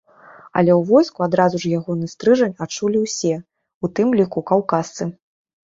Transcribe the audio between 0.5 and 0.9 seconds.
Але ў